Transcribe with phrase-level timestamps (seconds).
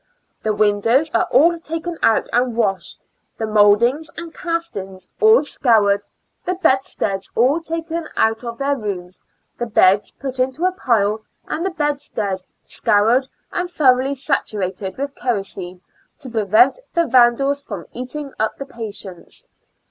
[0.41, 3.03] The windows are all taken out and washed,
[3.37, 6.07] the mouldings and casings all scoured,
[6.43, 9.21] the bedsteads all taken out of their rooms,
[9.59, 15.13] the beds put into a pile and the bedsteads scoured and thoroughly satu rated with
[15.13, 15.81] kerosene,
[16.17, 19.45] to prevent the vandals from eating up the patients.